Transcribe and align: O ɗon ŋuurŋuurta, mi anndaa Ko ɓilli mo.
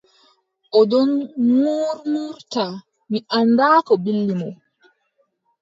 O 0.77 0.81
ɗon 0.91 1.09
ŋuurŋuurta, 1.61 2.65
mi 3.11 3.17
anndaa 3.37 3.77
Ko 3.87 3.93
ɓilli 4.03 4.33
mo. 4.41 4.49